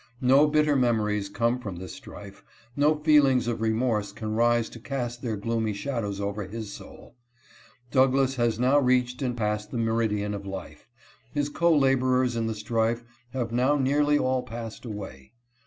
[0.23, 2.43] No bitter memories come from this strife;
[2.75, 7.13] no feelings of remorse can rise to cast their gloomy shadows over his soul;
[7.91, 10.87] Douglass has now reached and passed the meridian of life,
[11.35, 13.03] his co laborers in the strife
[13.33, 15.33] have now nearly all passed away.